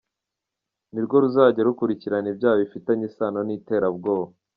Ni 0.91 0.99
rwo 1.05 1.15
ruzajya 1.23 1.61
rukurikirana 1.67 2.27
ibyaha 2.33 2.57
bifitanye 2.61 3.03
isano 3.09 3.39
n'iterabwoba. 3.47 4.31